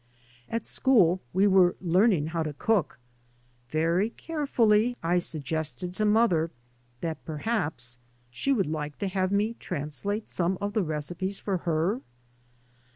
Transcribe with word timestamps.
At 0.49 0.65
school 0.65 1.21
we 1.31 1.45
were 1.45 1.75
learning 1.79 2.29
how 2.33 2.41
to 2.41 2.53
cook. 2.53 2.97
Very 3.69 4.09
carefully 4.09 4.97
I 5.03 5.19
suggested 5.19 5.93
to 5.93 6.05
mother 6.05 6.49
that 7.01 7.23
per 7.23 7.37
haps 7.37 7.99
she 8.31 8.51
would 8.51 8.65
like 8.65 8.97
to 8.97 9.07
have 9.07 9.31
me 9.31 9.53
translate 9.59 10.27
some 10.27 10.57
of 10.59 10.73
the 10.73 10.81
recipes 10.81 11.39
for 11.39 11.57
her? 11.69 12.01